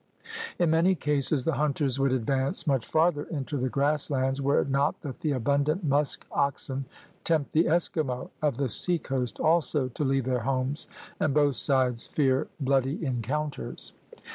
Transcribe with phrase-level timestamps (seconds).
[0.57, 4.67] In many cases the hunters would advance much farther into the grass lands were it
[4.67, 6.85] not that the abundant musk oxen
[7.23, 10.87] tempt the Eskimo of the seacoast also to leave their homes
[11.19, 13.93] and both sides fear bloody encounters.